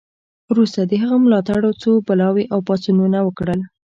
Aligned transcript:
وروسته 0.51 0.79
د 0.83 0.91
هغه 1.01 1.17
ملاتړو 1.23 1.71
څو 1.81 1.91
بلواوې 2.07 2.45
او 2.53 2.59
پاڅونونه 2.67 3.19
وکړل. 3.23 3.59